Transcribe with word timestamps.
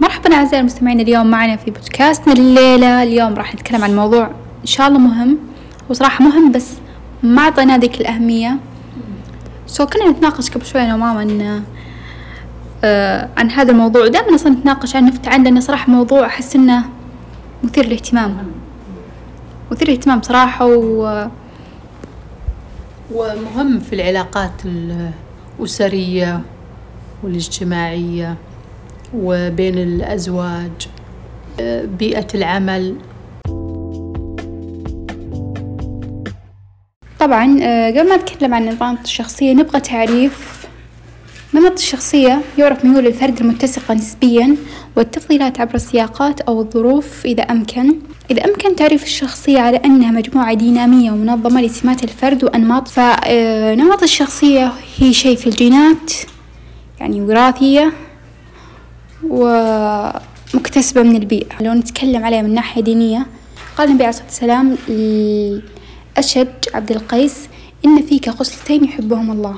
مرحبا 0.00 0.34
أعزائي 0.34 0.60
المستمعين 0.60 1.00
اليوم 1.00 1.26
معنا 1.26 1.56
في 1.56 1.70
بودكاستنا 1.70 2.32
الليلة 2.32 3.02
اليوم 3.02 3.34
راح 3.34 3.54
نتكلم 3.54 3.84
عن 3.84 3.96
موضوع 3.96 4.26
إن 4.60 4.66
شاء 4.66 4.88
الله 4.88 4.98
مهم 4.98 5.38
وصراحة 5.88 6.24
مهم 6.24 6.52
بس 6.52 6.72
ما 7.22 7.42
أعطينا 7.42 7.78
ذيك 7.78 8.00
الأهمية. 8.00 8.56
سو 9.66 9.86
كنا 9.86 10.10
نتناقش 10.10 10.50
قبل 10.50 10.66
شوي 10.66 10.82
أنا 10.82 10.94
وماما 10.94 11.22
إن 11.22 11.62
آه 12.84 13.28
عن 13.36 13.50
هذا 13.50 13.72
الموضوع. 13.72 14.02
ودائما 14.02 14.34
أصلا 14.34 14.52
نتناقش 14.52 14.96
عنه 14.96 15.08
نفتح 15.08 15.32
عنه 15.32 15.60
صراحة 15.60 15.90
موضوع 15.92 16.26
أحس 16.26 16.56
إنه 16.56 16.84
مثير 17.62 17.86
للاهتمام. 17.86 18.36
مثير 19.70 19.88
للاهتمام 19.88 20.22
صراحة 20.22 20.66
و 20.66 21.28
ومهم 23.14 23.80
في 23.80 23.94
العلاقات 23.94 24.52
الأسرية 24.64 26.40
والاجتماعية. 27.22 28.36
وبين 29.14 29.78
الأزواج 29.78 30.70
بيئة 31.98 32.26
العمل. 32.34 32.96
طبعا 37.20 37.58
آه، 37.62 37.90
قبل 37.90 38.08
ما 38.08 38.16
نتكلم 38.16 38.54
عن 38.54 38.64
نمط 38.64 38.98
الشخصية 39.04 39.52
نبغى 39.52 39.80
تعريف 39.80 40.66
نمط 41.54 41.72
الشخصية 41.72 42.40
يعرف 42.58 42.84
ميول 42.84 43.06
الفرد 43.06 43.40
المتسقة 43.40 43.94
نسبيا 43.94 44.56
والتفضيلات 44.96 45.60
عبر 45.60 45.74
السياقات 45.74 46.40
أو 46.40 46.60
الظروف 46.60 47.26
إذا 47.26 47.42
أمكن. 47.42 47.94
إذا 48.30 48.44
أمكن 48.44 48.76
تعريف 48.76 49.02
الشخصية 49.02 49.60
على 49.60 49.76
أنها 49.76 50.10
مجموعة 50.10 50.54
دينامية 50.54 51.10
ومنظمة 51.10 51.60
لسمات 51.62 52.04
الفرد 52.04 52.44
وأنماط 52.44 52.88
فنمط 52.88 54.02
الشخصية 54.02 54.72
هي 54.98 55.12
شيء 55.12 55.36
في 55.36 55.46
الجينات 55.46 56.12
يعني 57.00 57.20
وراثية 57.20 57.92
ومكتسبة 59.24 61.02
من 61.02 61.16
البيئة. 61.16 61.62
لو 61.62 61.72
نتكلم 61.72 62.24
عليها 62.24 62.42
من 62.42 62.54
ناحية 62.54 62.82
دينية 62.82 63.26
قال 63.76 63.88
النبي 63.88 64.04
عليه 64.04 64.16
الصلاة 64.16 64.26
والسلام 64.26 64.76
لأشج 66.16 66.74
عبد 66.74 66.90
القيس 66.90 67.48
إن 67.84 68.02
فيك 68.02 68.30
خصلتين 68.30 68.84
يحبهم 68.84 69.30
الله. 69.30 69.56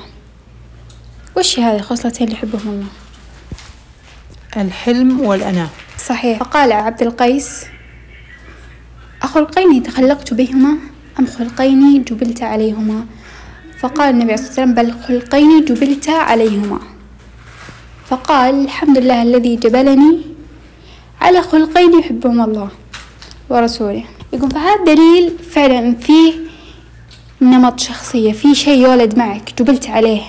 وش 1.37 1.59
هذه 1.59 1.75
الخصلتين 1.75 2.27
اللي 2.27 2.37
يحبهم 2.37 2.69
الله؟ 2.69 2.87
الحلم 4.57 5.21
والأناة. 5.21 5.69
صحيح. 6.05 6.39
فقال 6.39 6.71
عبد 6.71 7.01
القيس 7.01 7.65
أخلقين 9.21 9.83
تخلقت 9.83 10.33
بهما 10.33 10.77
أم 11.19 11.25
خلقين 11.27 12.03
جبلت 12.03 12.43
عليهما؟ 12.43 13.05
فقال 13.79 14.09
النبي 14.09 14.33
عليه 14.33 14.33
الصلاة 14.33 14.49
والسلام 14.49 14.73
بل 14.73 14.93
خلقين 15.07 15.65
جبلت 15.65 16.09
عليهما. 16.09 16.79
فقال 18.11 18.65
الحمد 18.65 18.97
لله 18.97 19.21
الذي 19.21 19.55
جبلني 19.55 20.21
على 21.21 21.41
خلقين 21.41 21.99
يحبهما 21.99 22.45
الله 22.45 22.69
ورسوله. 23.49 24.03
يقول 24.33 24.51
فهذا 24.51 24.83
دليل 24.85 25.33
فعلا 25.51 25.95
فيه 25.95 26.33
نمط 27.41 27.79
شخصية 27.79 28.31
في 28.31 28.55
شيء 28.55 28.81
يولد 28.81 29.17
معك 29.17 29.53
جبلت 29.59 29.87
عليه. 29.89 30.21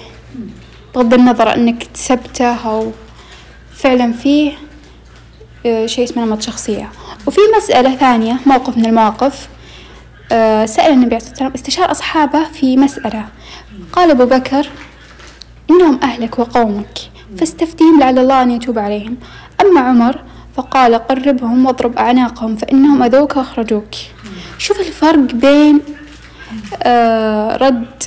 بغض 0.95 1.15
النظر 1.15 1.55
أنك 1.55 1.83
اكتسبته 1.83 2.55
أو 2.71 2.93
فعلا 3.75 4.13
فيه 4.13 4.53
آه، 5.67 5.87
شيء 5.87 6.05
اسمه 6.05 6.25
نمط 6.25 6.43
شخصية. 6.43 6.91
وفي 7.27 7.41
مسألة 7.57 7.97
ثانية 7.97 8.37
موقف 8.47 8.77
من 8.77 8.87
المواقف 8.87 9.49
آه، 10.33 10.67
سأل 10.67 10.93
النبي 10.93 11.15
عليه 11.15 11.27
الصلاة 11.27 11.53
استشار 11.55 11.91
أصحابه 11.91 12.45
في 12.45 12.77
مسألة. 12.77 13.25
قال 13.93 14.11
أبو 14.11 14.25
بكر 14.25 14.69
إنهم 15.71 16.01
أهلك 16.03 16.39
وقومك. 16.39 17.12
فاستفتهم 17.39 18.01
لعل 18.01 18.19
الله 18.19 18.43
أن 18.43 18.51
يتوب 18.51 18.79
عليهم. 18.79 19.17
أما 19.61 19.81
عمر 19.81 20.21
فقال 20.57 20.95
قربهم 20.95 21.67
واضرب 21.67 21.97
أعناقهم 21.97 22.57
فإنهم 22.57 23.03
أذوك 23.03 23.37
وأخرجوك. 23.37 23.95
شوف 24.59 24.81
الفرق 24.81 25.35
بين 25.35 25.81
آه 26.83 27.57
رد 27.57 28.03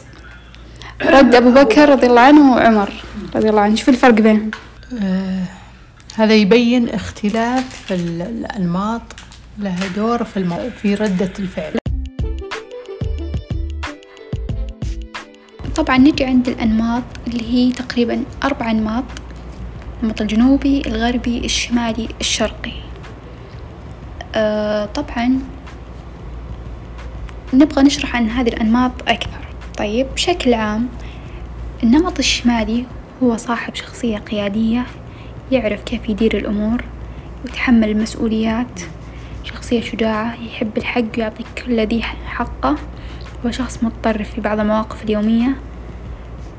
رد 1.02 1.36
أبو 1.36 1.52
بكر 1.52 1.90
رضي 1.90 2.08
الله 2.08 2.22
عنه 2.22 2.52
وعمر 2.52 2.94
رضي 3.36 3.50
الله 3.50 3.62
عنه. 3.62 3.76
شوف 3.76 3.90
الفرق 3.90 4.14
بينهم 4.14 4.52
آه 5.04 5.44
هذا 6.16 6.34
يبين 6.34 6.90
اختلاف 6.90 7.92
الأنماط 7.92 9.02
لها 9.60 9.88
دور 9.96 10.24
في. 10.24 10.70
في 10.82 10.96
ردة 10.96 11.32
الفعل. 11.40 11.85
طبعا 15.76 15.98
نجي 15.98 16.26
عند 16.26 16.48
الأنماط 16.48 17.04
اللي 17.28 17.54
هي 17.54 17.72
تقريبا 17.72 18.24
أربع 18.44 18.72
أنماط 18.72 19.04
النمط 20.02 20.22
الجنوبي 20.22 20.82
الغربي 20.86 21.46
الشمالي 21.46 22.10
الشرقي. 22.22 22.72
آه 24.36 24.86
طبعا 24.86 25.40
نبغى 27.54 27.84
نشرح 27.84 28.16
عن 28.16 28.30
هذه 28.30 28.48
الأنماط 28.48 28.92
أكثر. 29.08 29.46
طيب 29.78 30.08
بشكل 30.14 30.54
عام 30.54 30.88
النمط 31.84 32.20
الشمالي 32.20 32.86
هو 33.24 33.38
صاحب 33.38 33.76
شخصية 33.76 34.18
قيادية 34.18 34.86
يعرف 35.52 35.84
كيف 35.84 36.10
يدير 36.10 36.38
الأمور 36.38 36.84
يتحمل 37.46 37.90
المسؤوليات 37.90 38.80
شخصية 39.44 39.82
شجاعة 39.82 40.36
يحب 40.44 40.78
الحق 40.78 41.04
ويعطي 41.18 41.44
كل 41.58 41.88
ذي 41.88 42.02
حقه. 42.26 42.76
هو 43.46 43.52
شخص 43.52 43.84
متطرف 43.84 44.30
في 44.30 44.42
بعض 44.42 44.60
المواقف 44.60 45.04
اليومية. 45.04 45.56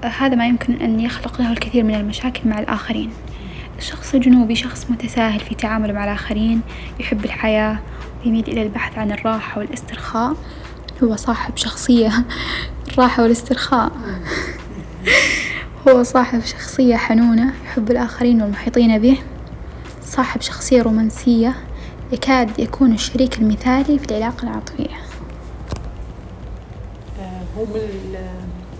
هذا 0.05 0.35
ما 0.35 0.47
يمكن 0.47 0.73
أن 0.73 1.01
يخلق 1.01 1.41
له 1.41 1.53
الكثير 1.53 1.85
من 1.85 1.95
المشاكل 1.95 2.49
مع 2.49 2.59
الآخرين. 2.59 3.11
الشخص 3.79 4.15
الجنوبي 4.15 4.55
شخص 4.55 4.91
متساهل 4.91 5.41
في 5.41 5.55
تعامله 5.55 5.93
مع 5.93 6.05
الآخرين 6.05 6.61
يحب 7.01 7.25
الحياة 7.25 7.79
ويميل 8.25 8.45
إلى 8.49 8.63
البحث 8.63 8.99
عن 8.99 9.13
الراحة 9.13 9.59
والاسترخاء. 9.59 10.37
هو 11.05 11.17
صاحب 11.17 11.57
شخصية 11.57 12.13
الراحة 12.89 13.23
والاسترخاء. 13.23 13.93
هو 15.89 16.03
صاحب 16.03 16.41
شخصية 16.45 16.97
حنونة 16.97 17.53
يحب 17.65 17.91
الآخرين 17.91 18.43
والمحيطين 18.43 18.99
به. 18.99 19.19
صاحب 20.03 20.41
شخصية 20.41 20.83
رومانسية 20.83 21.55
يكاد 22.13 22.59
يكون 22.59 22.93
الشريك 22.93 23.39
المثالي 23.39 23.99
في 23.99 24.05
العلاقة 24.11 24.43
العاطفية. 24.43 25.06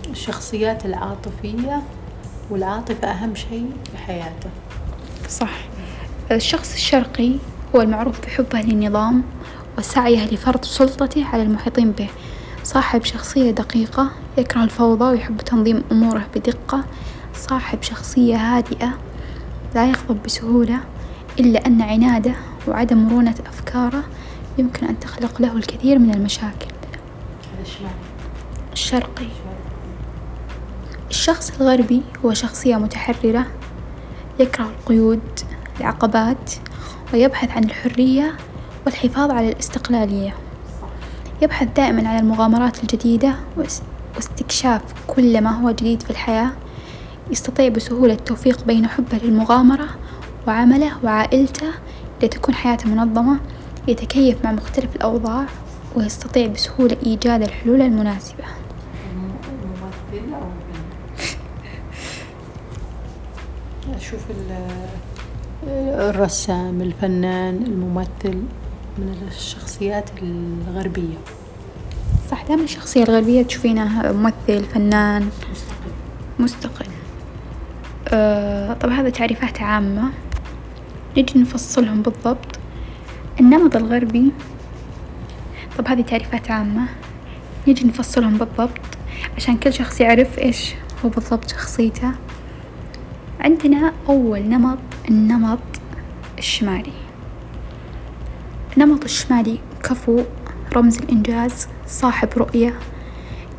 الشخصيات 0.09 0.85
العاطفية 0.85 1.81
والعاطفة 2.49 3.07
أهم 3.07 3.35
شيء 3.35 3.71
في 3.91 3.97
حياته. 3.97 4.49
صح. 5.29 5.51
الشخص 6.31 6.73
الشرقي 6.73 7.31
هو 7.75 7.81
المعروف 7.81 8.21
بحبه 8.21 8.61
للنظام 8.61 9.23
وسعيه 9.77 10.25
لفرض 10.25 10.65
سلطته 10.65 11.25
على 11.25 11.43
المحيطين 11.43 11.91
به. 11.91 12.09
صاحب 12.63 13.03
شخصية 13.03 13.51
دقيقة 13.51 14.11
يكره 14.37 14.63
الفوضى 14.63 15.05
ويحب 15.05 15.37
تنظيم 15.37 15.83
أموره 15.91 16.25
بدقة. 16.35 16.83
صاحب 17.35 17.83
شخصية 17.83 18.35
هادئة 18.35 18.93
لا 19.75 19.85
يغضب 19.85 20.23
بسهولة 20.23 20.79
إلا 21.39 21.67
أن 21.67 21.81
عناده 21.81 22.35
وعدم 22.67 22.97
مرونة 22.97 23.35
أفكاره 23.45 24.03
يمكن 24.57 24.87
أن 24.87 24.99
تخلق 24.99 25.41
له 25.41 25.57
الكثير 25.57 25.99
من 25.99 26.13
المشاكل. 26.13 26.67
الشرقي 28.77 29.27
الشخص 31.09 31.61
الغربي 31.61 32.01
هو 32.25 32.33
شخصية 32.33 32.75
متحررة 32.75 33.45
يكره 34.39 34.65
القيود 34.65 35.39
العقبات 35.79 36.51
ويبحث 37.13 37.51
عن 37.51 37.63
الحرية 37.63 38.37
والحفاظ 38.85 39.31
على 39.31 39.49
الاستقلالية. 39.49 40.35
يبحث 41.41 41.67
دائما 41.75 42.09
عن 42.09 42.19
المغامرات 42.19 42.83
الجديدة 42.83 43.35
واستكشاف 44.15 44.81
كل 45.07 45.41
ما 45.41 45.61
هو 45.61 45.71
جديد 45.71 46.01
في 46.03 46.09
الحياة. 46.09 46.51
يستطيع 47.31 47.69
بسهولة 47.69 48.13
التوفيق 48.13 48.63
بين 48.63 48.87
حبه 48.87 49.17
للمغامرة 49.17 49.87
وعمله 50.47 50.91
وعائلته 51.03 51.67
لتكون 52.23 52.55
حياته 52.55 52.89
منظمة 52.89 53.39
يتكيف 53.87 54.45
مع 54.45 54.51
مختلف 54.51 54.95
الأوضاع 54.95 55.45
ويستطيع 55.95 56.47
بسهولة 56.47 56.97
إيجاد 57.05 57.41
الحلول 57.41 57.81
المناسبة. 57.81 58.43
أشوف 63.97 64.19
الرسام 65.67 66.81
الفنان 66.81 67.63
الممثل 67.63 68.37
من 68.97 69.27
الشخصيات 69.27 70.09
الغربية. 70.21 71.17
صح 72.31 72.43
دائما 72.43 72.63
الشخصية 72.63 73.03
الغربية 73.03 73.43
تشوفينها 73.43 74.11
ممثل 74.11 74.63
فنان. 74.63 75.29
مستقل. 76.39 76.85
آه 78.07 78.73
طبعا 78.73 79.01
هذا 79.01 79.09
تعريفات 79.09 79.61
عامة. 79.61 80.09
نجي 81.17 81.39
نفصلهم 81.39 82.01
بالضبط. 82.01 82.59
النمط 83.39 83.75
الغربي. 83.75 84.31
طب 85.77 85.87
هذه 85.87 86.01
تعريفات 86.01 86.51
عامة. 86.51 86.87
نجي 87.67 87.87
نفصلهم 87.87 88.37
بالضبط. 88.37 88.81
عشان 89.37 89.57
كل 89.57 89.73
شخص 89.73 90.01
يعرف 90.01 90.39
إيش 90.39 90.73
هو 91.05 91.09
بالضبط 91.09 91.51
شخصيته. 91.51 92.11
عندنا 93.47 93.93
أول 94.09 94.39
نمط 94.39 94.77
النمط 95.09 95.59
الشمالي. 96.37 96.93
النمط 98.77 99.03
الشمالي 99.03 99.59
كفو 99.83 100.23
رمز 100.75 100.97
الإنجاز 100.97 101.67
صاحب 101.87 102.29
رؤية 102.37 102.79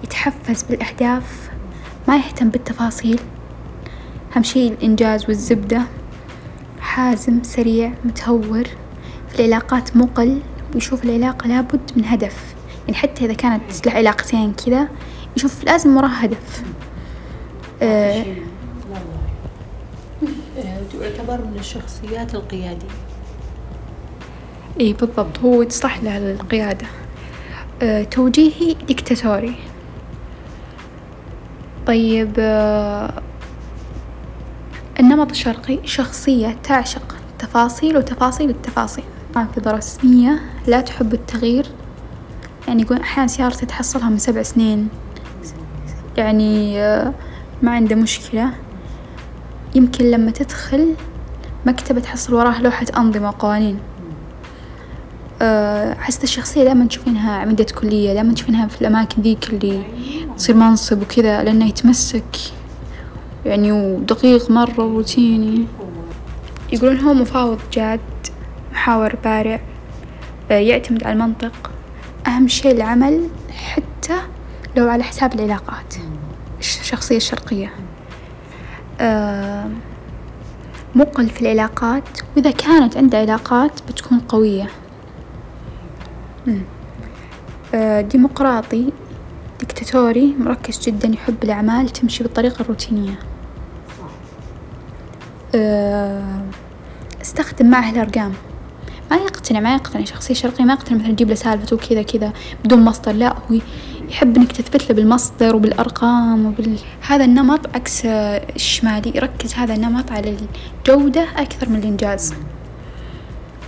يتحفز 0.05 0.63
بالأهداف 0.63 1.51
ما 2.09 2.17
يهتم 2.17 2.49
بالتفاصيل. 2.49 3.21
أهم 4.37 4.43
شي 4.43 4.69
الإنجاز 4.69 5.25
والزبدة. 5.25 5.83
حازم 6.81 7.43
سريع 7.43 7.93
متهور. 8.05 8.65
في 9.29 9.41
العلاقات 9.41 9.97
مقل 9.97 10.41
ويشوف 10.75 11.05
العلاقة 11.05 11.49
لابد 11.49 11.91
من 11.97 12.05
هدف. 12.05 12.55
يعني 12.87 12.99
حتى 12.99 13.25
إذا 13.25 13.35
كانت 13.35 13.87
له 13.87 13.93
علاقتين 13.93 14.53
كذا 14.53 14.89
يشوف 15.37 15.65
لازم 15.65 15.97
وراها 15.97 16.25
هدف. 16.25 16.63
آه 17.83 18.25
تعتبر 21.01 21.45
من 21.45 21.57
الشخصيات 21.59 22.35
القيادية. 22.35 22.89
إي 24.81 24.93
بالضبط. 24.93 25.39
هو 25.39 25.63
تصلح 25.63 26.03
له 26.03 26.17
القيادة. 26.17 26.87
آه 27.83 28.03
توجيهي 28.03 28.75
ديكتاتوري. 28.75 29.55
طيب 31.87 32.33
آه 32.39 33.23
النمط 35.01 35.31
الشرقي 35.31 35.79
شخصية 35.85 36.57
تعشق 36.63 37.17
تفاصيل 37.39 37.97
وتفاصيل 37.97 38.51
التفاصيل. 38.51 39.05
نافذة 39.37 39.71
رسمية 39.71 40.41
لا 40.67 40.81
تحب 40.81 41.15
التغيير. 41.15 41.67
يعني 42.69 42.83
يقول 42.83 43.01
أحيانا 43.01 43.29
سيارتي 43.29 43.67
تحصلها 43.67 44.09
من 44.09 44.19
سبع 44.19 44.43
سنين. 44.43 44.89
يعني 46.17 46.81
آه 46.83 47.13
ما 47.63 47.71
عنده 47.71 47.97
مشكلة. 47.97 48.51
يمكن 49.79 50.11
لما 50.11 50.31
تدخل 50.31 50.95
مكتبة 51.67 52.01
تحصل 52.01 52.35
وراها 52.35 52.61
لوحة 52.61 52.87
أنظمة 52.97 53.29
وقوانين. 53.29 53.79
حسيت 55.99 56.25
الشخصية 56.25 56.65
دائما 56.65 56.85
تشوفينها 56.85 57.33
عميدة 57.33 57.65
كلية 57.65 58.15
دائما 58.15 58.35
تشوفينها 58.35 58.67
في 58.67 58.81
الأماكن 58.81 59.23
ذيك 59.23 59.51
اللي 59.51 59.83
تصير 60.37 60.57
منصب 60.57 61.03
وكذا 61.03 61.43
لأنه 61.43 61.69
يتمسك. 61.69 62.37
يعني 63.47 63.73
ودقيق 63.73 64.51
مرة 64.51 64.85
وروتيني. 64.85 65.67
يقولون 66.73 67.01
هو 67.01 67.15
مفاوض 67.15 67.59
جاد 67.73 68.01
محاور 68.73 69.17
بارع 69.25 69.61
أه 70.51 70.55
يعتمد 70.55 71.05
على 71.05 71.13
المنطق. 71.13 71.71
أهم 72.27 72.49
شيء 72.49 72.73
العمل 72.73 73.29
حتى 73.51 74.19
لو 74.77 74.89
على 74.89 75.03
حساب 75.03 75.35
العلاقات 75.35 75.95
الشخصية 76.59 77.17
الشرقية. 77.17 77.73
مقل 80.95 81.29
في 81.29 81.43
العلاقات 81.43 82.05
وإذا 82.37 82.51
كانت 82.51 82.97
عنده 82.97 83.19
علاقات 83.19 83.73
بتكون 83.89 84.19
قوية. 84.19 84.71
أه 87.75 88.01
ديمقراطي 88.01 88.93
ديكتاتوري 89.61 90.35
مركز 90.39 90.81
جدا 90.81 91.09
يحب 91.09 91.45
الأعمال 91.45 91.89
تمشي 91.89 92.23
بالطريقة 92.23 92.63
الروتينية 92.63 93.19
أه 95.55 96.43
استخدم 97.23 97.71
معه 97.71 97.91
الأرقام. 97.91 98.33
ما 99.11 99.17
يقتنع 99.17 99.61
ما 99.61 99.75
يقتنع 99.75 100.05
شخصية 100.05 100.35
شرقية 100.35 100.65
ما 100.65 100.73
يقتنع 100.73 100.99
مثلا 100.99 101.13
تجيب 101.13 101.29
له 101.29 101.35
سالفة 101.35 101.77
وكذا 101.77 102.03
كذا 102.03 102.33
بدون 102.65 102.85
مصدر 102.85 103.13
لا 103.13 103.35
هو 103.51 103.59
يحب 104.09 104.37
إنك 104.37 104.53
تثبت 104.53 104.91
له 104.91 104.97
بالمصدر 104.97 105.57
وبالأرقام 105.57 106.47
وبال 106.47 106.79
هذا 107.09 107.25
النمط 107.25 107.77
عكس 107.77 108.03
الشمالي 108.07 109.13
يركز 109.15 109.55
هذا 109.55 109.75
النمط 109.75 110.13
على 110.13 110.37
الجودة 110.87 111.27
أكثر 111.37 111.69
من 111.69 111.77
الإنجاز. 111.77 112.35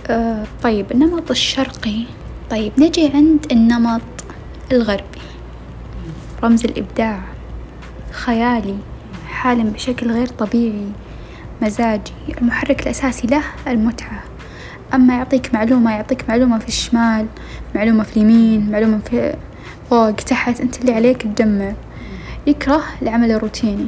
آه 0.09 0.43
طيب 0.63 0.91
النمط 0.91 1.31
الشرقي. 1.31 2.03
طيب 2.49 2.71
نجي 2.77 3.11
عند 3.13 3.45
النمط 3.51 4.01
الغربي. 4.71 5.21
رمز 6.43 6.65
الإبداع. 6.65 7.23
خيالي. 8.11 8.77
حالم 9.27 9.69
بشكل 9.69 10.11
غير 10.11 10.27
طبيعي. 10.27 10.87
مزاجي. 11.61 12.13
المحرك 12.41 12.81
الأساسي 12.81 13.27
له 13.27 13.43
المتعة. 13.67 14.23
أما 14.93 15.13
يعطيك 15.13 15.53
معلومة 15.53 15.91
يعطيك 15.91 16.29
معلومة 16.29 16.59
في 16.59 16.67
الشمال 16.67 17.27
معلومة 17.75 18.03
في 18.03 18.17
اليمين 18.17 18.71
معلومة 18.71 18.99
في 18.99 19.35
فوق 19.91 20.11
تحت 20.11 20.61
أنت 20.61 20.81
اللي 20.81 20.93
عليك 20.93 21.21
تجمع 21.21 21.73
يكره 22.47 22.83
العمل 23.01 23.31
الروتيني. 23.31 23.87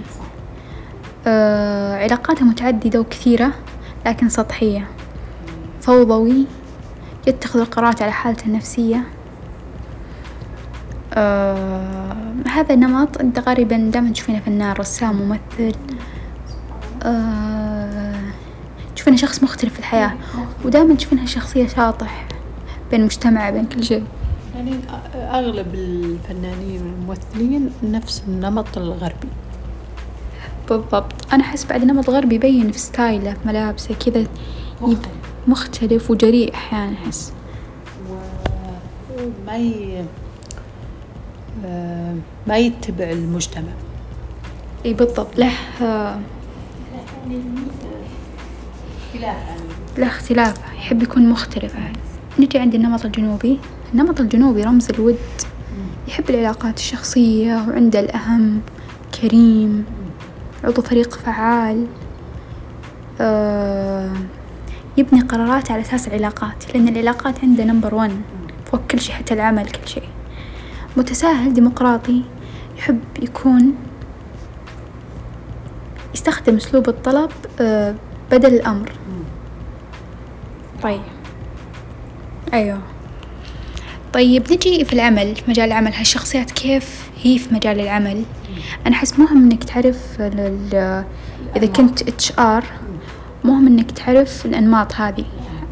آه 1.27 2.03
علاقاته 2.03 2.45
متعددة 2.45 2.99
وكثيرة 2.99 3.51
لكن 4.05 4.29
سطحية. 4.29 4.87
فوضوي 5.81 6.45
يتخذ 7.27 7.59
القرارات 7.59 8.01
على 8.01 8.11
حالته 8.11 8.45
النفسية. 8.45 9.03
آه 11.13 12.25
هذا 12.47 12.73
النمط 12.73 13.17
أنت 13.17 13.39
غالبا 13.39 13.77
دائما 13.93 14.09
تشوفينه 14.09 14.39
فنان 14.39 14.71
رسام 14.71 15.15
ممثل. 15.15 15.75
آه 17.03 18.19
تشوفينه 18.95 19.17
شخص 19.17 19.43
مختلف 19.43 19.73
في 19.73 19.79
الحياة. 19.79 20.13
ودائما 20.65 20.95
تشوفينها 20.95 21.25
شخصية 21.25 21.67
شاطح 21.67 22.25
بين 22.91 22.99
المجتمع 22.99 23.49
بين 23.49 23.65
كل 23.65 23.83
شيء. 23.83 24.03
يعني 24.55 24.79
أغلب 25.15 25.75
الفنانين 25.75 26.81
والممثلين 26.81 27.71
نفس 27.83 28.23
النمط 28.27 28.77
الغربي. 28.77 29.27
بالضبط. 30.69 31.33
أنا 31.33 31.43
أحس 31.43 31.65
بعد 31.65 31.83
نمط 31.83 32.09
غربي 32.09 32.35
يبين 32.35 32.71
في 32.71 32.79
ستايله 32.79 33.33
في 33.33 33.39
ملابسه 33.45 33.95
كذا 33.95 34.27
مختلف. 34.81 35.07
مختلف 35.47 36.11
وجريء 36.11 36.53
أحيانا 36.53 36.93
أحس. 36.93 37.33
وما 39.17 39.57
ي... 39.57 40.05
ما 42.47 42.57
يتبع 42.57 43.11
المجتمع. 43.11 43.71
إي 44.85 44.93
بالضبط. 44.93 45.39
له 45.39 45.51
له 49.97 50.07
اختلاف. 50.07 50.57
يحب 50.77 51.03
يكون 51.03 51.29
مختلف 51.29 51.75
يعني. 51.75 51.97
نجي 52.39 52.59
عند 52.59 52.75
النمط 52.75 53.05
الجنوبي. 53.05 53.59
النمط 53.93 54.19
الجنوبي 54.21 54.63
رمز 54.63 54.89
الود. 54.89 55.17
يحب 56.07 56.29
العلاقات 56.29 56.77
الشخصية 56.77 57.55
وعنده 57.67 57.99
الأهم 57.99 58.61
كريم 59.21 59.85
عضو 60.63 60.81
فريق 60.81 61.13
فعال. 61.13 61.87
آه 63.21 64.13
يبني 64.97 65.21
قرارات 65.21 65.71
على 65.71 65.81
أساس 65.81 66.07
العلاقات 66.07 66.73
لأن 66.73 66.87
العلاقات 66.87 67.39
عنده 67.43 67.63
نمبر 67.63 67.95
ون 67.95 68.21
فوق 68.71 68.81
كل 68.91 68.99
شيء 68.99 69.15
حتى 69.15 69.33
العمل 69.33 69.65
كل 69.65 69.87
شيء. 69.87 70.09
متساهل 70.97 71.53
ديمقراطي 71.53 72.23
يحب 72.77 72.99
يكون 73.21 73.75
يستخدم 76.13 76.55
أسلوب 76.55 76.89
الطلب 76.89 77.31
آه 77.61 77.95
بدل 78.31 78.53
الأمر. 78.53 78.91
طيب. 80.83 81.01
أيوه. 82.53 82.81
طيب 84.13 84.53
نجي 84.53 84.85
في 84.85 84.93
العمل 84.93 85.35
في 85.35 85.43
مجال 85.47 85.67
العمل. 85.67 85.93
هالشخصيات 85.93 86.51
كيف 86.51 87.09
هي 87.23 87.37
في 87.37 87.53
مجال 87.53 87.79
العمل؟ 87.79 88.23
أنا 88.87 88.95
أحس 88.95 89.19
مهم 89.19 89.43
إنك 89.43 89.63
تعرف 89.63 90.21
إذا 91.55 91.67
كنت 91.75 92.01
HR 92.01 92.63
مهم 93.43 93.67
إنك 93.67 93.91
تعرف 93.91 94.45
الأنماط 94.45 94.93
هذه. 94.93 95.25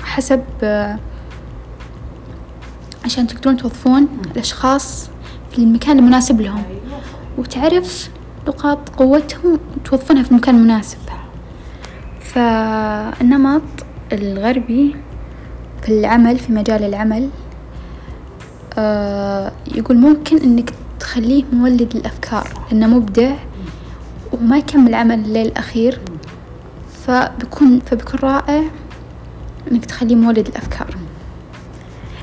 حسب 0.03 0.43
عشان 3.05 3.27
تقدرون 3.27 3.57
توظفون 3.57 4.07
الأشخاص 4.35 5.09
في 5.51 5.57
المكان 5.57 5.99
المناسب 5.99 6.41
لهم. 6.41 6.63
وتعرف 7.37 8.09
نقاط 8.47 8.89
قوتهم 8.89 9.59
وتوظفونها 9.77 10.23
في 10.23 10.31
المكان 10.31 10.55
المناسب 10.55 10.97
فالنمط 12.21 13.61
الغربي 14.13 14.95
في 15.81 15.89
العمل 15.99 16.39
في 16.39 16.51
مجال 16.51 16.83
العمل 16.83 17.29
آه 18.77 19.51
يقول 19.75 19.97
ممكن 19.97 20.37
إنك 20.37 20.73
تخليه 20.99 21.43
مولد 21.53 21.95
للأفكار 21.95 22.47
إنه 22.71 22.87
مبدع 22.87 23.35
وما 24.31 24.57
يكمل 24.57 24.93
عمل 24.95 25.19
الليل 25.19 25.47
الأخير 25.47 25.99
فبيكون 27.07 27.79
فبيكون 27.79 28.19
رائع 28.23 28.63
إنك 29.71 29.85
تخليه 29.85 30.15
مولد 30.15 30.47
الأفكار. 30.47 30.95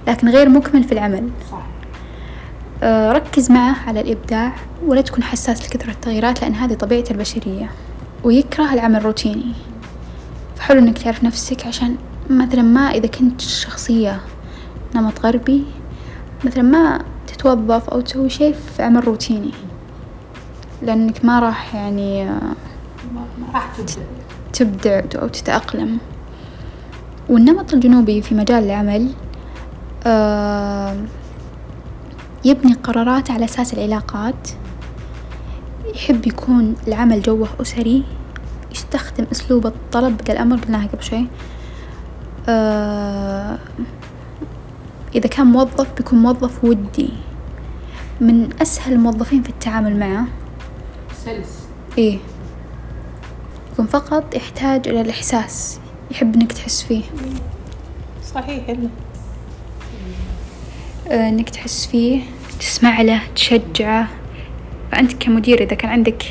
لكن 0.09 0.29
غير 0.29 0.49
مكمل 0.49 0.85
في 0.85 0.93
العمل. 0.93 1.29
آه 2.83 3.13
ركز 3.13 3.51
معه 3.51 3.77
على 3.87 4.01
الإبداع 4.01 4.53
ولا 4.87 5.01
تكون 5.01 5.23
حساس 5.23 5.67
لكثرة 5.67 5.91
التغييرات 5.91 6.43
لأن 6.43 6.55
هذه 6.55 6.75
طبيعة 6.75 7.05
البشرية 7.11 7.71
ويكره 8.25 8.75
العمل 8.75 8.97
الروتيني. 8.97 9.53
فحلو 10.57 10.79
إنك 10.79 10.99
تعرف 10.99 11.25
نفسك 11.25 11.67
عشان 11.67 11.97
مثلا 12.31 12.63
ما 12.63 12.81
إذا 12.81 13.07
كنت 13.07 13.41
شخصية 13.41 14.21
نمط 14.95 15.27
غربي 15.27 15.65
مثلا 16.45 16.63
ما 16.63 17.05
تتوظف 17.27 17.89
أو 17.89 18.01
تسوي 18.01 18.31
شيء 18.31 18.55
في 18.77 18.83
عمل 18.83 19.09
روتيني 19.09 19.51
لأنك 20.83 21.25
ما 21.25 21.41
راح 21.41 21.75
يعني 21.75 22.25
ما 22.25 23.25
راح 23.55 23.73
تبدع. 24.53 25.03
أو 25.23 25.29
تتأقلم. 25.29 25.99
والنمط 27.29 27.75
الجنوبي 27.75 28.23
في 28.23 28.35
مجال 28.35 28.65
العمل 28.65 29.11
آه 30.07 30.97
يبني 32.45 32.73
قراراته 32.73 33.35
على 33.35 33.45
أساس 33.45 33.75
العلاقات. 33.75 34.49
يحب 35.95 36.27
يكون 36.27 36.75
العمل 36.89 37.23
جوه 37.23 37.49
أسري 37.61 38.05
يستخدم 38.73 39.27
أسلوب 39.33 39.67
الطلب 39.67 40.17
بدل 40.17 40.33
الأمر 40.33 40.57
قلناها 40.57 40.87
قبل 40.87 41.03
شوي. 41.03 41.27
إذا 45.15 45.29
كان 45.31 45.47
موظف 45.47 45.93
بيكون 45.97 46.19
موظف 46.19 46.65
ودي. 46.65 47.11
من 48.21 48.49
أسهل 48.63 48.93
الموظفين 48.93 49.43
في 49.43 49.49
التعامل 49.49 49.99
معه؟ 49.99 50.25
سلس. 51.25 51.69
إيه. 51.99 52.19
يكون 53.73 53.87
فقط 53.87 54.35
يحتاج 54.35 54.89
إلى 54.89 55.01
الإحساس 55.01 55.81
يحب 56.11 56.35
إنك 56.35 56.53
تحس 56.53 56.83
فيه. 56.83 57.03
صحيح 58.35 58.69
إلا 58.69 58.89
آه، 61.09 61.29
إنك 61.29 61.51
تحس 61.51 61.87
فيه 61.87 62.23
تسمع 62.61 63.01
له 63.01 63.23
تشجعه. 63.35 64.09
فأنت 64.93 65.13
كمدير 65.13 65.63
إذا 65.63 65.75
كان 65.75 65.91
عندك 65.91 66.23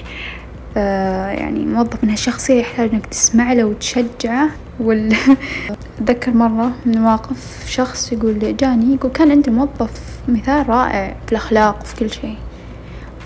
آه، 0.77 1.29
يعني 1.29 1.65
موظف 1.65 2.03
من 2.03 2.09
هالشخصية 2.09 2.59
يحتاج 2.59 2.89
إنك 2.93 3.05
تسمع 3.05 3.53
له 3.53 3.63
وتشجعه. 3.63 4.49
وال 4.79 5.15
أتذكر 6.01 6.33
مرة 6.33 6.71
من 6.85 6.95
المواقف 6.95 7.65
شخص 7.69 8.11
يقول 8.13 8.57
جاني. 8.57 8.93
يقول 8.95 9.11
كان 9.11 9.31
عندي 9.31 9.51
موظف 9.51 10.19
مثال 10.27 10.69
رائع 10.69 11.15
في 11.25 11.31
الأخلاق 11.31 11.79
وفي 11.81 11.95
كل 11.95 12.11
شيء. 12.11 12.37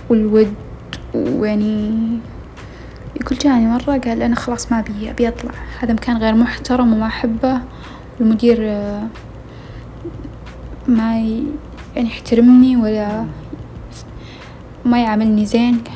والود 0.09 0.53
ويعني 1.13 1.91
يقول 3.21 3.37
جاني. 3.37 3.65
مرة 3.65 3.97
قال 3.97 4.21
أنا 4.21 4.35
خلاص 4.35 4.71
ما 4.71 4.79
أبي 4.79 5.11
أبي 5.11 5.27
أطلع. 5.27 5.51
هذا 5.79 5.93
مكان 5.93 6.17
غير 6.17 6.35
محترم 6.35 6.93
وما 6.93 7.05
أحبه. 7.07 7.61
والمدير 8.19 8.57
آه، 8.61 9.03
ما 10.87 11.17
يعني 11.95 12.07
يحترمني 12.07 12.77
ولا 12.77 13.25
ما 14.85 15.01
يعاملني 15.03 15.45
زين. 15.45 15.79
كان 15.79 15.95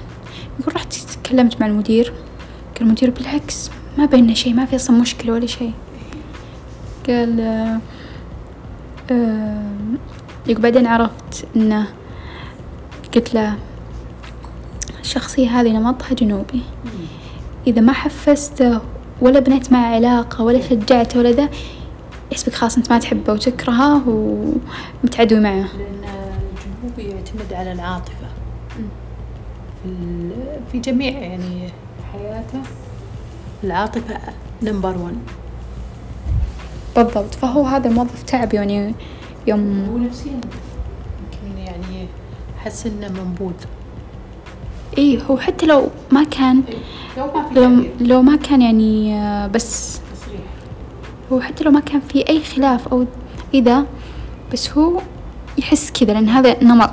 يقول 0.60 0.76
رحت 0.76 0.94
تكلمت 0.94 1.62
مع 1.62 1.68
المدير. 1.68 2.14
قال 2.76 2.82
المدير 2.82 3.10
بالعكس 3.10 3.72
ما 3.98 4.06
بيننا 4.06 4.34
شيء 4.34 4.54
ما 4.54 4.66
في 4.66 4.76
أصلا 4.76 4.98
مشكلة 4.98 5.34
ولا 5.34 5.46
شيء. 5.46 5.74
قال 7.08 7.40
آه، 7.42 7.80
آه، 9.12 9.62
بعدين 10.48 10.88
عرفت 10.88 11.48
إنه 11.56 11.88
قلت 13.16 13.34
له 13.34 13.56
الشخصية 15.00 15.50
هذه 15.62 15.72
نمطها 15.72 16.14
جنوبي. 16.14 16.62
إذا 17.68 17.82
ما 17.82 17.94
حفزته 17.94 18.82
ولا 19.22 19.40
بنيت 19.40 19.72
معه 19.72 19.96
علاقة 19.96 20.44
ولا 20.44 20.62
شجعته 20.62 21.20
ولا 21.20 21.32
ذا 21.32 21.50
يحسبك 22.32 22.54
خلاص 22.54 22.78
أنت 22.78 22.92
ما 22.92 23.00
تحبه 23.00 23.34
وتكرهه 23.34 24.10
ومتعدوي 24.10 25.40
معه. 25.40 25.54
لأن 25.54 26.04
الجنوبي 26.84 27.16
يعتمد 27.16 27.54
على 27.54 27.72
العاطفة. 27.72 28.28
في, 29.84 29.90
ال- 29.90 30.32
في 30.72 30.80
جميع 30.80 31.12
يعني 31.20 31.70
حياته. 32.14 32.62
العاطفة 33.66 34.18
نمبر 34.64 34.98
ون 34.98 35.18
بالضبط. 36.96 37.36
فهو 37.36 37.64
هذا 37.64 37.88
الموظف 37.88 38.24
تعب 38.24 38.54
يعني 38.54 38.96
يوم 39.48 39.88
هو 39.92 39.98
نفسيا 39.98 40.32
يمكن 40.32 41.58
يعني 41.58 42.08
حس 42.58 42.86
إنه 42.86 43.10
منبوذ. 43.10 43.54
إيه 44.98 45.24
هو 45.24 45.38
حتى 45.38 45.66
لو 45.66 45.88
ما 46.12 46.24
كان 46.24 46.64
لو 47.18 47.26
ما 47.34 47.50
في 47.50 47.56
لو, 47.56 47.86
لو 48.08 48.22
ما 48.22 48.36
كان 48.36 48.62
يعني 48.62 49.16
آه، 49.16 49.48
بس 49.48 50.00
تصريح. 50.14 50.42
هو 51.32 51.42
حتى 51.42 51.64
لو 51.64 51.72
ما 51.72 51.80
كان 51.80 52.02
في 52.02 52.30
أي 52.30 52.44
خلاف 52.44 52.88
أو 52.88 53.06
إذا 53.54 53.86
بس 54.54 54.72
هو 54.78 55.02
يحس 55.58 55.92
كذا 55.92 56.14
لأن 56.14 56.30
هذا 56.30 56.64
نمط. 56.64 56.92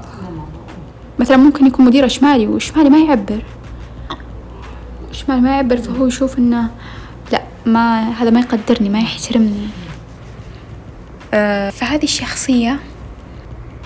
مثلا 1.19 1.37
ممكن 1.37 1.67
يكون 1.67 1.85
مديره 1.85 2.07
شمالي 2.07 2.47
وشمالي 2.47 2.91
ما 2.91 2.99
يعبر. 2.99 3.43
شمالي 5.27 5.41
ما 5.41 5.51
يعبر 5.51 5.77
فهو 5.77 6.07
يشوف 6.07 6.39
إنه 6.39 6.71
لا 7.33 7.43
ما 7.67 8.11
هذا 8.11 8.31
ما 8.31 8.41
يقدرني 8.41 8.89
ما 8.89 8.99
يحترمني. 8.99 9.69
آه 11.35 11.71
فهذه 11.71 12.03
الشخصية 12.05 12.79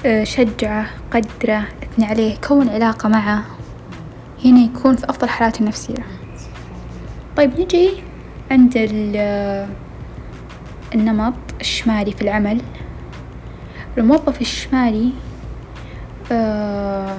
آه 0.06 0.24
شجعة 0.24 0.86
قدرة 1.10 1.64
أثني 1.82 2.04
عليه 2.06 2.36
كون 2.48 2.68
علاقة 2.68 3.08
معه 3.08 3.44
هنا 4.44 4.60
يكون 4.60 4.96
في 4.96 5.10
أفضل 5.10 5.28
حالاته 5.28 5.60
النفسية. 5.60 6.06
طيب 7.36 7.60
نجي 7.60 7.90
عند 8.50 8.72
ال- 8.76 9.68
النمط 10.94 11.34
الشمالي 11.60 12.12
في 12.12 12.22
العمل. 12.22 12.60
الموظف 13.98 14.40
الشمالي 14.40 15.10
آه، 16.32 17.16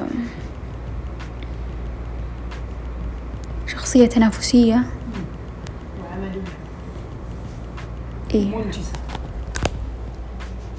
شخصية 3.98 4.10
تنافسية. 4.10 4.84
وعمل 6.04 6.42
إيه. 8.34 8.56
منجزة 8.56 8.92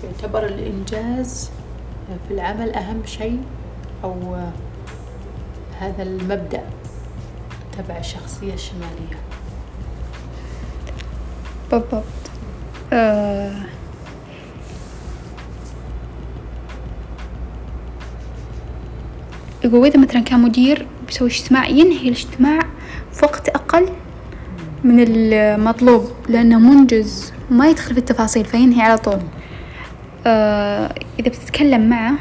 يعتبر 0.04 0.46
الإنجاز 0.46 1.50
في 2.28 2.34
العمل 2.34 2.74
أهم 2.74 3.02
شيء 3.06 3.40
أو 4.04 4.36
هذا 5.80 6.02
المبدأ 6.02 6.62
تبع 7.78 7.98
الشخصية 7.98 8.54
الشمالية. 8.54 9.18
بالضبط. 11.70 12.04
آه، 12.92 13.52
يقول 19.64 19.86
إذا 19.86 20.00
مثلا 20.00 20.20
كان 20.20 20.40
مدير 20.40 20.86
بيسوي 21.06 21.28
اجتماع 21.28 21.68
ينهي 21.68 22.08
الاجتماع 22.08 22.77
وقت 23.24 23.48
أقل 23.48 23.88
من 24.84 25.04
المطلوب 25.08 26.10
لأنه 26.28 26.58
منجز 26.58 27.32
وما 27.50 27.68
يدخل 27.68 27.94
في 27.94 28.00
التفاصيل 28.00 28.44
فينهي 28.44 28.82
على 28.82 28.98
طول. 28.98 29.18
آه، 30.26 30.94
إذا 31.20 31.28
بتتكلم 31.28 31.88
معه 31.88 32.14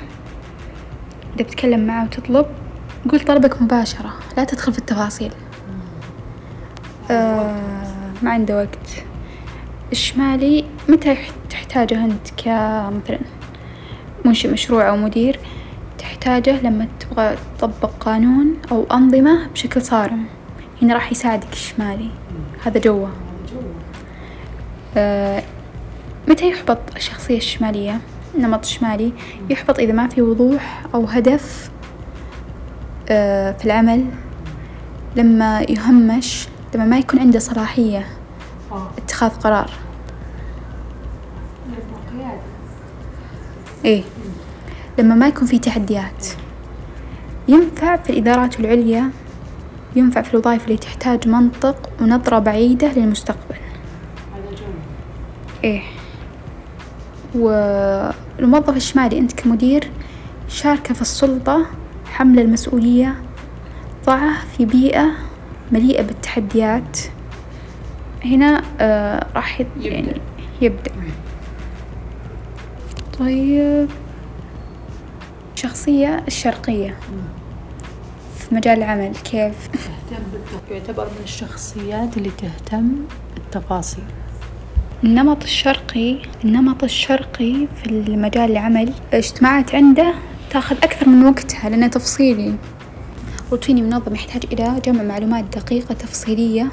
إذا 1.35 1.43
بتتكلم 1.43 1.87
معه 1.87 2.03
وتطلب 2.03 2.45
قول 3.09 3.19
طلبك 3.19 3.61
مباشرة 3.61 4.13
لا 4.37 4.43
تدخل 4.43 4.73
في 4.73 4.79
التفاصيل. 4.79 5.31
آه، 7.11 7.55
ما 8.21 8.31
عنده 8.31 8.57
وقت. 8.57 9.03
الشمالي 9.91 10.65
متى 10.89 11.17
تحتاجه 11.49 12.05
أنت 12.05 12.27
كمثلا 12.37 13.19
منشئ 14.25 14.51
مشروع 14.51 14.89
أو 14.89 14.97
مدير 14.97 15.39
تحتاجه 15.97 16.61
لما 16.61 16.87
تبغى 16.99 17.35
تطبق 17.57 17.91
قانون 17.99 18.53
أو 18.71 18.85
أنظمة 18.91 19.47
بشكل 19.47 19.81
صارم. 19.81 20.25
هنا 20.81 20.93
راح 20.93 21.12
يساعدك 21.12 21.53
الشمالي 21.53 22.10
هذا 22.65 22.79
جوه. 22.79 23.10
آه، 24.98 25.43
متى 26.27 26.50
يحبط 26.50 26.79
الشخصية 26.96 27.38
الشمالية؟ 27.38 28.00
النمط 28.36 28.60
الشمالي 28.60 29.13
يحبط 29.50 29.79
إذا 29.79 29.93
ما 29.93 30.07
في 30.07 30.22
وضوح 30.22 30.84
أو 30.96 31.05
هدف 31.05 31.72
آه، 33.10 33.51
في 33.51 33.65
العمل. 33.65 34.05
لما 35.15 35.62
يهمش 35.62 36.48
لما 36.75 36.86
ما 36.86 36.98
يكون 36.98 37.19
عنده 37.19 37.39
صلاحية. 37.39 38.07
اتخاذ 38.98 39.29
قرار. 39.29 39.69
إيه. 43.86 44.03
لما 45.00 45.15
ما 45.15 45.27
يكون 45.27 45.48
في 45.48 45.60
تحديات. 45.60 46.27
ينفع 47.48 47.96
في 47.96 48.10
الإدارات 48.10 48.60
العليا 48.60 49.12
ينفع 49.96 50.22
في 50.22 50.34
الوظائف 50.34 50.63
اللي 50.65 50.77
تحتاج 50.77 51.27
منطق 51.27 51.89
ونظرة 52.01 52.39
بعيدة 52.39 52.91
للمستقبل. 52.94 53.56
إيه. 55.63 55.82
والموظف 57.36 58.75
الشمالي 58.75 59.20
أنت 59.20 59.34
كمدير 59.34 59.91
شاركه 60.48 60.94
في 60.94 61.01
السلطة 61.01 61.65
حمل 62.06 62.39
المسؤولية 62.39 63.15
ضعه 64.06 64.34
في 64.58 64.65
بيئة 64.65 65.12
مليئة 65.72 66.01
بالتحديات. 66.01 66.98
هنا 68.25 68.62
آه 68.79 69.25
راح 69.36 69.60
يبدأ. 69.60 69.88
يعني 69.89 70.22
يبدأ. 70.62 70.91
طيب. 73.20 73.88
الشخصية 75.56 76.24
الشرقية. 76.27 76.96
في 78.49 78.55
مجال 78.55 78.77
العمل 78.77 79.15
كيف؟ 79.15 79.67
تهتم 79.67 80.23
يعتبر 80.71 81.05
من 81.05 81.23
الشخصيات 81.23 82.17
اللي 82.17 82.29
تهتم 82.29 82.91
بالتفاصيل. 83.35 84.03
النمط 85.03 85.43
الشرقي 85.43 86.17
النمط 86.43 86.83
الشرقي 86.83 87.67
في 87.75 87.89
المجال 87.89 88.51
العمل 88.51 88.93
اجتماعات 89.13 89.75
عنده 89.75 90.13
تاخذ 90.49 90.77
أكثر 90.77 91.09
من 91.09 91.25
وقتها 91.25 91.69
لأنه 91.69 91.87
تفصيلي. 91.87 92.55
روتيني 93.51 93.81
منظم 93.81 94.15
يحتاج 94.15 94.43
إلى 94.53 94.81
جمع 94.85 95.03
معلومات 95.03 95.57
دقيقة 95.57 95.93
تفصيلية. 95.93 96.67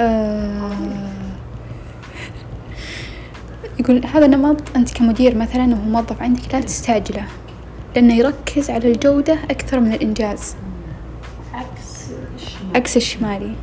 آه 0.00 0.70
يقول 3.80 4.06
هذا 4.06 4.26
نمط 4.26 4.76
أنت 4.76 4.94
كمدير 4.94 5.36
مثلا 5.36 5.64
وموظف 5.64 6.22
عندك 6.22 6.54
لا 6.54 6.60
تستعجله. 6.60 7.24
لأنه 7.94 8.14
يركز 8.14 8.70
على 8.70 8.92
الجودة 8.92 9.38
أكثر 9.50 9.80
من 9.80 9.92
الإنجاز. 9.92 10.54
عكس 11.54 12.10
عكس 12.74 12.96
الشمالي. 12.96 13.54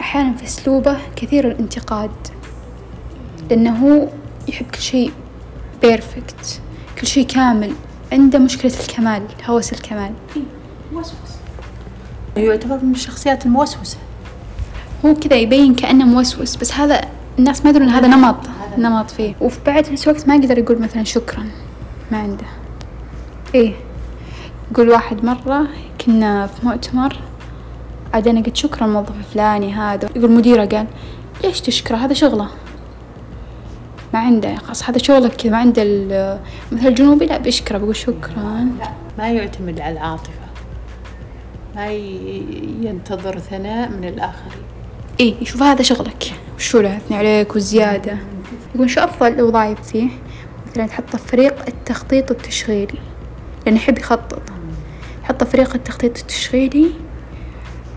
أحيانا 0.00 0.36
في 0.36 0.44
أسلوبه 0.44 0.98
كثير 1.16 1.48
الانتقاد. 1.48 2.10
لأنه 3.50 3.70
هو 3.86 4.08
يحب 4.48 4.66
كل 4.66 4.80
شيء 4.80 5.12
بيرفكت 5.82 6.60
كل 7.00 7.06
شيء 7.06 7.26
كامل 7.26 7.72
عنده 8.12 8.38
مشكلة 8.38 8.72
الكمال 8.80 9.22
هوس 9.44 9.72
الكمال. 9.72 10.12
موسوس 10.92 11.14
يعتبر 12.36 12.78
من 12.84 12.92
الشخصيات 12.92 13.46
الموسوسة. 13.46 13.98
هو 15.04 15.14
كذا 15.14 15.36
يبين 15.36 15.74
كأنه 15.74 16.04
موسوس 16.04 16.56
بس 16.56 16.72
هذا 16.72 17.00
الناس 17.38 17.64
ما 17.64 17.70
يدرون 17.70 17.88
هذا 17.88 18.06
نمط. 18.06 18.36
نمط 18.78 19.10
فيه. 19.10 19.34
وفي 19.40 19.58
بعد 19.66 19.92
نفس 19.92 20.08
الوقت 20.08 20.28
ما 20.28 20.34
يقدر 20.36 20.58
يقول 20.58 20.82
مثلا 20.82 21.04
شكرا 21.04 21.46
ما 22.12 22.18
عنده. 22.18 22.46
إيه. 23.54 23.72
يقول 24.72 24.88
واحد 24.88 25.24
مرة 25.24 25.66
كنا 26.06 26.46
في 26.46 26.66
مؤتمر 26.66 27.16
عاد 28.14 28.28
أنا 28.28 28.40
قلت 28.40 28.56
شكرا 28.56 28.86
موظف 28.86 29.12
فلاني 29.34 29.72
هذا. 29.72 30.08
يقول 30.16 30.30
مديره 30.30 30.64
قال 30.64 30.86
ليش 31.44 31.60
تشكره؟ 31.60 31.96
هذا 31.96 32.12
شغله. 32.14 32.48
ما 34.14 34.20
عنده 34.20 34.54
خلاص 34.54 34.88
هذا 34.88 34.98
شغلك 34.98 35.32
كذا 35.36 35.52
ما 35.52 35.58
عنده 35.58 35.82
ال- 35.82 36.40
مثل 36.72 36.86
الجنوبي 36.86 37.26
لا 37.26 37.38
بيشكره 37.38 37.78
بقول 37.78 37.96
شكرا. 37.96 38.68
لا 38.78 38.88
ما 39.18 39.30
يعتمد 39.30 39.80
على 39.80 39.92
العاطفة. 39.92 40.30
ما 41.76 41.86
ينتظر 42.82 43.38
ثناء 43.38 43.88
من 43.88 44.04
الآخرين. 44.08 44.62
إيه 45.20 45.34
يشوف 45.42 45.62
هذا 45.62 45.82
شغلك. 45.82 46.32
وشو 46.56 46.80
له 46.80 46.96
اثني 46.96 47.16
عليك 47.16 47.52
والزيادة 47.54 48.18
يقول 48.74 48.90
شو 48.90 49.00
أفضل؟ 49.00 49.42
وظايف 49.42 49.80
فيه 49.80 50.08
مثلا 50.70 50.86
تحطه 50.86 51.18
في 51.18 51.28
فريق 51.28 51.54
التخطيط 51.68 52.30
التشغيلي 52.30 52.98
لأنه 53.66 53.76
يحب 53.76 53.98
يخطط. 53.98 54.42
في 55.28 55.44
فريق 55.44 55.74
التخطيط 55.74 56.18
التشغيلي 56.18 56.90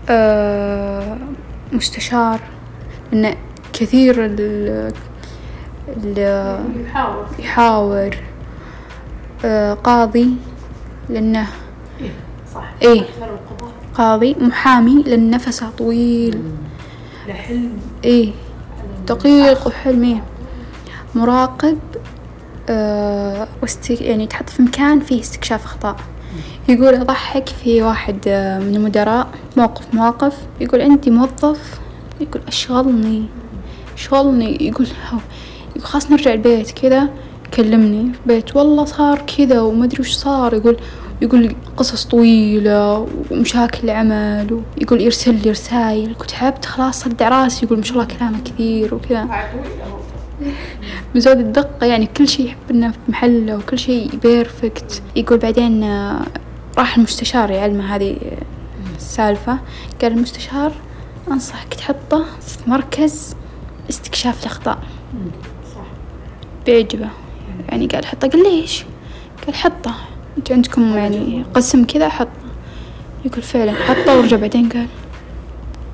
آه 0.08 1.18
مستشار 1.72 2.40
لأنه 3.12 3.36
كثير 3.72 4.24
ال 4.24 4.40
ال 5.96 6.18
يحاول 6.84 7.26
يحاور. 7.38 8.10
آه 9.44 9.74
قاضي 9.74 10.30
لأنه 11.08 11.46
إيه 12.00 12.10
صح. 12.54 12.64
إيه. 12.82 13.02
قاضي 13.94 14.36
محامي 14.40 15.02
لأن 15.02 15.30
نفسه 15.30 15.70
طويل. 15.78 16.42
لحلم. 17.28 17.72
إيه. 18.04 18.32
دقيق 19.06 19.66
وحلمي 19.66 20.22
مراقب 21.14 21.78
آه 21.96 21.97
واست 23.62 23.90
يعني 23.90 24.26
تحط 24.26 24.50
في 24.50 24.62
مكان 24.62 25.00
فيه 25.00 25.20
استكشاف 25.20 25.64
أخطاء. 25.64 25.96
يقول 26.68 26.94
أضحك 26.94 27.48
في 27.48 27.82
واحد 27.82 28.18
آه 28.28 28.58
من 28.58 28.76
المدراء 28.76 29.28
موقف 29.56 29.94
مواقف. 29.94 30.36
يقول 30.60 30.80
عندي 30.82 31.10
موظف. 31.10 31.80
يقول 32.20 32.42
أشغلني 32.48 33.24
شغلني 33.96 34.68
يقول 34.68 34.86
خلاص 35.80 36.10
نرجع 36.10 36.32
البيت 36.32 36.70
كذا. 36.70 37.08
كلمني 37.54 38.12
في 38.12 38.18
البيت 38.20 38.56
والله 38.56 38.84
صار 38.84 39.22
كذا 39.36 39.60
وما 39.60 39.84
أدري 39.84 40.00
وش 40.00 40.12
صار. 40.12 40.54
يقول 40.54 40.76
يقول 41.22 41.54
قصص 41.76 42.04
طويلة 42.04 43.06
ومشاكل 43.30 43.84
العمل 43.84 44.62
ويقول 44.78 45.00
يرسل 45.00 45.34
لي 45.34 45.50
رسايل. 45.50 46.14
كنت 46.18 46.30
تعبت 46.30 46.64
خلاص 46.64 47.00
صدع 47.04 47.28
راسي. 47.28 47.66
يقول 47.66 47.78
ما 47.78 47.84
شاء 47.84 47.94
الله 47.94 48.04
كلامه 48.04 48.38
كثير 48.44 48.94
وكذا. 48.94 49.28
من 51.14 51.20
زود 51.20 51.38
الدقة 51.38 51.86
يعني 51.86 52.06
كل 52.06 52.28
شيء 52.28 52.46
يحب 52.46 52.70
انه 52.70 52.90
في 52.90 52.98
محله 53.08 53.56
وكل 53.56 53.78
شيء 53.78 54.16
بيرفكت 54.22 55.02
يقول 55.16 55.38
بعدين 55.38 55.82
آه، 55.82 56.20
راح 56.78 56.96
المستشار 56.96 57.50
يعلمه 57.50 57.96
هذه 57.96 58.10
آه، 58.12 58.96
السالفة. 58.96 59.58
قال 60.02 60.12
المستشار 60.12 60.72
أنصحك 61.30 61.74
تحطه 61.74 62.24
في 62.40 62.70
مركز 62.70 63.36
استكشاف 63.90 64.40
الأخطاء. 64.42 64.78
صح. 65.74 65.80
بيعجبه. 66.66 67.08
يعني 67.68 67.86
قال 67.86 68.06
حطه. 68.06 68.28
قال 68.28 68.42
ليش؟ 68.42 68.84
قال 69.46 69.54
حطه. 69.54 69.94
أنتوا 70.38 70.56
عندكم 70.56 70.96
يعني 70.96 71.44
قسم 71.54 71.84
كذا 71.84 72.08
حطه. 72.08 72.30
يقول 73.24 73.42
فعلا 73.42 73.72
حطه. 73.72 74.18
ورجع 74.18 74.36
بعدين 74.36 74.68
قال 74.68 74.86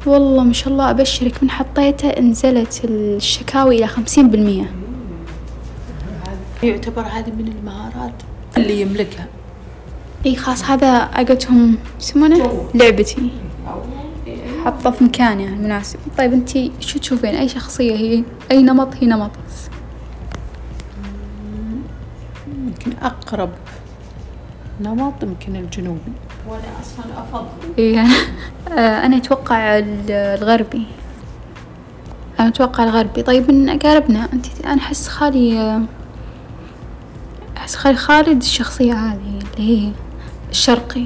والله 0.06 0.42
ما 0.44 0.52
شاء 0.52 0.72
الله 0.72 0.90
أبشرك 0.90 1.42
من 1.42 1.50
حطيته 1.50 2.20
نزلت 2.20 2.80
الشكاوي 2.84 3.78
إلى 3.78 3.86
خمسين 3.86 4.28
بالمية. 4.30 4.83
يعتبر 6.64 7.02
هذه 7.02 7.30
من 7.38 7.48
المهارات 7.58 8.14
اللي 8.56 8.80
يملكها. 8.80 9.26
إي 10.26 10.36
خلاص 10.36 10.64
هذا 10.64 10.86
أقتهم 10.88 11.78
يسمونه؟ 12.00 12.68
لعبتي. 12.74 13.30
حطه 14.64 14.90
في 14.90 15.04
مكانه 15.04 15.44
المناسب 15.44 15.98
طيب 16.18 16.32
انتي 16.32 16.72
شو 16.80 16.98
تشوفين؟ 16.98 17.34
أي 17.34 17.48
شخصية 17.48 17.94
هي؟ 17.96 18.22
أي 18.50 18.62
نمط؟ 18.62 18.94
هي 19.00 19.06
نمط. 19.06 19.30
يمكن 22.66 22.92
أقرب 23.02 23.50
نمط 24.80 25.22
يمكن 25.22 25.56
الجنوبي. 25.56 26.12
وأنا 26.48 26.62
أصلا 26.82 27.04
أفضل. 27.22 27.46
إيه 27.78 28.00
آه، 28.68 29.06
أنا 29.06 29.16
أتوقع 29.16 29.78
ال- 29.78 30.10
الغربي. 30.10 30.86
أنا 32.40 32.48
أتوقع 32.48 32.84
الغربي. 32.84 33.22
طيب 33.22 33.50
من 33.50 33.68
أقاربنا 33.68 34.28
أنت 34.32 34.46
أنا 34.64 34.76
أحس 34.80 35.08
خالي 35.08 35.58
آه، 35.60 35.82
أحس 37.64 37.76
خالد 37.76 38.42
الشخصية 38.42 38.92
هذه 38.92 39.38
اللي 39.56 39.86
هي 39.86 39.92
الشرقي 40.50 41.04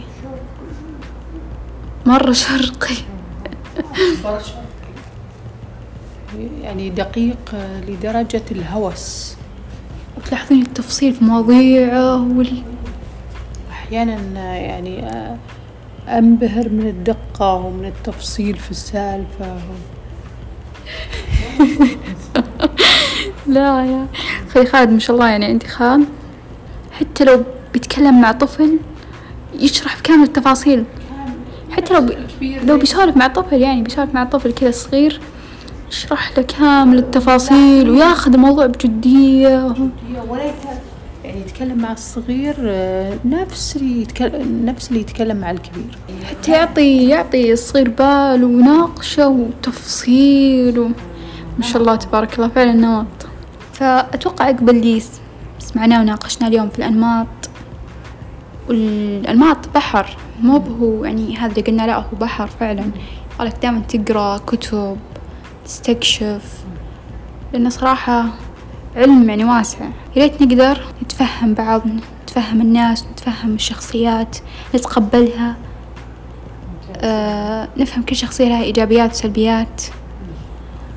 مرة 2.07 2.33
شرقي. 2.33 2.95
يعني 6.63 6.91
دقيق 6.91 7.55
لدرجة 7.89 8.43
الهوس. 8.51 9.37
وتلاحظين 10.17 10.63
التفصيل 10.63 11.15
في 11.15 11.25
مواضيعه 11.25 12.17
وال... 12.17 12.63
أحيانا 13.71 14.57
يعني 14.57 15.11
أنبهر 16.09 16.69
من 16.69 16.87
الدقة 16.87 17.55
ومن 17.55 17.85
التفصيل 17.85 18.57
في 18.57 18.71
السالفة. 18.71 19.59
لا 23.47 23.85
يا 23.85 24.07
أخي 24.49 24.67
خالد 24.67 24.91
ما 24.91 24.99
شاء 24.99 25.17
الله 25.17 25.29
يعني 25.29 25.45
عندي 25.45 25.67
خال 25.67 26.05
حتى 27.01 27.25
لو 27.25 27.43
بيتكلم 27.73 28.21
مع 28.21 28.33
طفل 28.33 28.79
يشرح 29.61 29.99
بكامل 29.99 30.25
التفاصيل. 30.25 30.85
حتى 31.71 31.95
لو 31.95 32.01
بي... 32.41 32.59
لو 32.65 32.79
بيسولف 32.79 33.17
مع 33.17 33.27
طفل 33.27 33.63
يعني 33.63 33.83
بيسولف 33.83 34.15
مع 34.15 34.25
طفل 34.25 34.53
كذا 34.53 34.71
صغير 34.71 35.21
يشرح 35.91 36.39
له 36.39 36.45
كامل 36.45 36.99
التفاصيل 36.99 37.91
وياخذ 37.91 38.35
الموضوع 38.35 38.67
بجدية. 38.67 39.75
يعني 41.25 41.41
يتكلم 41.41 41.79
مع 41.79 41.93
الصغير 41.93 42.55
آه، 42.61 43.19
نفس 43.25 43.77
اللي 43.77 44.03
يتكلم 44.03 44.63
نفس 44.65 44.89
اللي 44.89 45.01
يتكلم 45.01 45.37
مع 45.37 45.51
الكبير. 45.51 45.99
حتى 46.25 46.53
يعطي 46.53 47.09
يعطي 47.09 47.53
الصغير 47.53 47.89
بال 47.89 48.45
وناقشة 48.45 49.29
وتفصيل. 49.29 50.81
ما 51.59 51.65
شاء 51.65 51.83
الله 51.83 51.97
تبارك 51.97 52.35
الله 52.35 52.49
فعلا 52.49 52.73
نمط 52.73 53.07
فأتوقع 53.73 54.45
عقب 54.45 54.71
اللي 54.71 55.03
سمعناه 55.69 56.01
وناقشناه 56.01 56.49
اليوم 56.49 56.69
في 56.69 56.79
الأنماط. 56.79 57.27
والأنماط 58.69 59.69
بحر 59.75 60.17
مو 60.43 60.57
هو 60.57 61.05
يعني 61.05 61.37
هذا 61.37 61.51
اللي 61.51 61.63
قلنا 61.63 61.87
لا 61.87 61.97
هو 61.97 62.17
بحر 62.21 62.47
فعلا. 62.47 62.85
قالك 63.39 63.57
دائما 63.63 63.81
تقرأ 63.81 64.39
كتب 64.39 64.97
تستكشف. 65.65 66.65
لأنه 67.53 67.69
صراحة 67.69 68.25
علم 68.97 69.29
يعني 69.29 69.45
واسع. 69.45 69.85
يا 70.17 70.23
ريت 70.23 70.43
نقدر 70.43 70.81
نتفهم 71.03 71.55
بعض 71.55 71.83
نتفهم 72.23 72.61
الناس 72.61 73.07
نتفهم 73.13 73.55
الشخصيات 73.55 74.37
نتقبلها. 74.75 75.57
آه 76.97 77.69
نفهم 77.77 78.03
كل 78.03 78.17
شخصية 78.17 78.49
لها 78.49 78.63
إيجابيات 78.63 79.11
وسلبيات. 79.11 79.83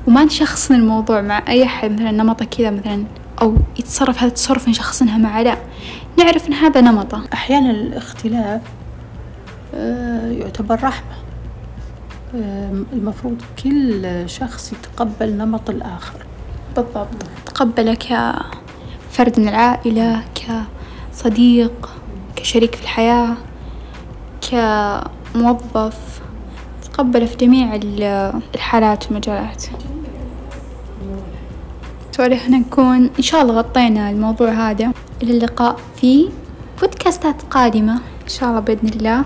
وما 0.06 0.24
نشخصن 0.24 0.74
الموضوع 0.74 1.20
مع 1.20 1.42
أي 1.48 1.64
أحد 1.64 1.92
مثلا 1.92 2.10
نمطه 2.10 2.44
كذا 2.44 2.70
مثلا. 2.70 3.04
أو 3.42 3.56
يتصرف 3.78 4.18
هذا 4.18 4.26
التصرف 4.28 4.68
نشخصنها 4.68 5.18
معه 5.18 5.42
لا. 5.42 5.56
نعرف 6.18 6.48
إن 6.48 6.52
هذا 6.52 6.80
نمطه. 6.80 7.24
أحيانا 7.32 7.70
الاختلاف 7.70 8.60
آه، 9.74 10.30
يعتبر 10.30 10.74
رحمة. 10.82 11.12
المفروض 12.92 13.42
كل 13.64 14.22
شخص 14.26 14.72
يتقبل 14.72 15.32
نمط 15.36 15.70
الآخر. 15.70 16.14
بالضبط. 16.76 17.08
تقبله 17.46 17.94
كفرد 17.94 19.40
من 19.40 19.48
العائلة 19.48 20.22
كصديق 20.34 21.90
كشريك 22.36 22.74
في 22.74 22.82
الحياة 22.82 23.34
كموظف. 24.50 26.20
تقبله 26.92 27.26
في 27.26 27.36
جميع 27.36 27.74
ال- 27.74 28.32
الحالات 28.54 29.06
والمجالات. 29.06 29.64
ونحن 32.20 32.54
نكون 32.54 33.10
إن 33.18 33.22
شاء 33.22 33.42
الله 33.42 33.54
غطينا 33.54 34.10
الموضوع 34.10 34.50
هذا. 34.50 34.92
إلى 35.22 35.32
اللقاء 35.32 35.76
في 36.00 36.28
بودكاستات 36.80 37.42
قادمة. 37.50 37.94
إن 37.94 38.28
شاء 38.28 38.48
الله 38.48 38.60
بإذن 38.60 38.88
الله. 38.88 39.24